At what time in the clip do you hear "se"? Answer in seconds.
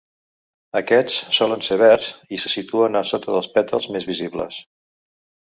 2.45-2.51